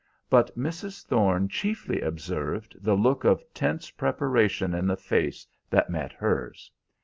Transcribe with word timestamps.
But 0.31 0.57
Mrs. 0.57 1.05
Thorne 1.05 1.47
chiefly 1.47 2.01
observed 2.01 2.75
the 2.83 2.95
look 2.95 3.23
of 3.23 3.43
tense 3.53 3.91
preparation 3.91 4.73
in 4.73 4.87
the 4.87 4.97
face 4.97 5.45
that 5.69 5.91
met 5.91 6.11
hers. 6.11 6.71